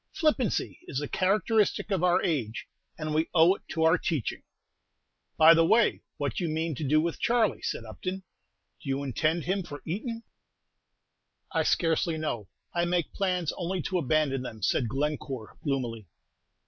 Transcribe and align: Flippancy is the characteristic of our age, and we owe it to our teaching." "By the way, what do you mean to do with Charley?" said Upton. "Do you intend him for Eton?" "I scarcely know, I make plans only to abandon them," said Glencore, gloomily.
Flippancy 0.13 0.79
is 0.87 0.97
the 0.97 1.07
characteristic 1.07 1.91
of 1.91 2.03
our 2.03 2.23
age, 2.23 2.67
and 2.97 3.13
we 3.13 3.29
owe 3.35 3.53
it 3.53 3.61
to 3.69 3.83
our 3.83 3.99
teaching." 3.99 4.41
"By 5.37 5.53
the 5.53 5.63
way, 5.63 6.01
what 6.17 6.33
do 6.33 6.43
you 6.43 6.49
mean 6.49 6.73
to 6.73 6.83
do 6.83 6.99
with 6.99 7.19
Charley?" 7.19 7.61
said 7.61 7.85
Upton. 7.85 8.23
"Do 8.81 8.89
you 8.89 9.03
intend 9.03 9.43
him 9.43 9.61
for 9.61 9.83
Eton?" 9.85 10.23
"I 11.51 11.61
scarcely 11.61 12.17
know, 12.17 12.47
I 12.73 12.83
make 12.85 13.13
plans 13.13 13.53
only 13.57 13.83
to 13.83 13.99
abandon 13.99 14.41
them," 14.41 14.63
said 14.63 14.89
Glencore, 14.89 15.55
gloomily. 15.63 16.07